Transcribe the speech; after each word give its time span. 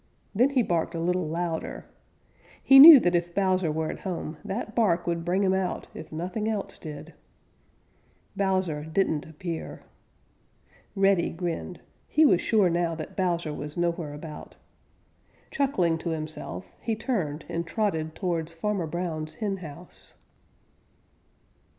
Then 0.33 0.49
he 0.49 0.63
barked 0.63 0.95
a 0.95 0.99
little 0.99 1.27
louder. 1.29 1.85
He 2.63 2.79
knew 2.79 2.99
that 3.01 3.13
if 3.13 3.35
Bowser 3.35 3.71
were 3.71 3.91
at 3.91 3.99
home, 3.99 4.37
that 4.43 4.73
bark 4.73 5.05
would 5.05 5.23
bring 5.23 5.43
him 5.43 5.53
out 5.53 5.89
if 5.93 6.11
nothing 6.11 6.47
else 6.49 6.79
did. 6.79 7.13
Bowser 8.35 8.83
didn't 8.83 9.27
appear. 9.27 9.83
Reddy 10.95 11.29
grinned. 11.29 11.81
He 12.07 12.25
was 12.25 12.41
sure 12.41 12.67
now 12.67 12.95
that 12.95 13.15
Bowser 13.15 13.53
was 13.53 13.77
nowhere 13.77 14.15
about. 14.15 14.55
Chuckling 15.51 15.99
to 15.99 16.09
himself, 16.09 16.73
he 16.81 16.95
turned 16.95 17.45
and 17.47 17.67
trotted 17.67 18.15
towards 18.15 18.53
Farmer 18.53 18.87
Brown's 18.87 19.35
henhouse. 19.35 20.15